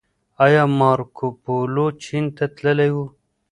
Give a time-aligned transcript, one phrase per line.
[0.45, 2.97] ايا مارکوپولو چين ته تللی و؟